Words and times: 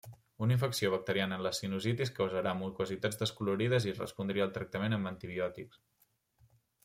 Una 0.43 0.53
infecció 0.53 0.89
bacteriana 0.93 1.37
en 1.39 1.43
la 1.47 1.51
sinusitis 1.57 2.11
causarà 2.19 2.53
mucositats 2.61 3.19
descolorides 3.19 3.85
i 3.91 3.93
respondria 3.99 4.45
al 4.49 4.55
tractament 4.55 4.95
amb 4.99 5.11
antibiòtics. 5.11 5.83